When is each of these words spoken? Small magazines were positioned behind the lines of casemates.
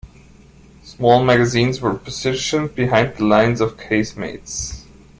Small 0.83 1.23
magazines 1.23 1.79
were 1.79 1.93
positioned 1.93 2.73
behind 2.73 3.17
the 3.17 3.23
lines 3.23 3.61
of 3.61 3.77
casemates. 3.77 4.83